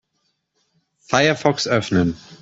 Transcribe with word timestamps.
Firefox 1.07 1.67
öffnen. 1.67 2.17